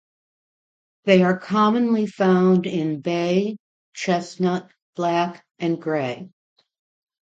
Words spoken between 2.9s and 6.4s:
bay, chestnut, black and gray.